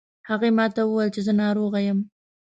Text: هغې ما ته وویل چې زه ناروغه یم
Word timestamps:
هغې 0.29 0.49
ما 0.57 0.65
ته 0.75 0.81
وویل 0.85 1.09
چې 1.15 1.21
زه 1.27 1.33
ناروغه 1.41 1.79
یم 1.87 1.99